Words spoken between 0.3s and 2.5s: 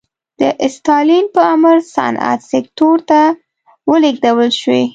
د ستالین په امر صنعت